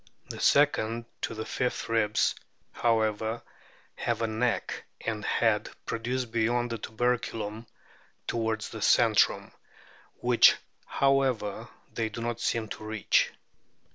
[0.29, 2.33] The second to the fifth ribs,
[2.71, 3.43] however,
[3.97, 7.67] have a neck and head produced beyond the tuberculum
[8.25, 9.51] towards the centrum,
[10.15, 10.55] which,
[10.87, 13.29] however, they do not seem to reach.